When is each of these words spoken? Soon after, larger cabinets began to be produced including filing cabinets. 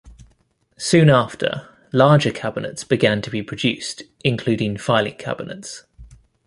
Soon 0.79 1.11
after, 1.11 1.67
larger 1.93 2.31
cabinets 2.31 2.83
began 2.83 3.21
to 3.21 3.29
be 3.29 3.43
produced 3.43 4.01
including 4.23 4.75
filing 4.75 5.13
cabinets. 5.17 5.83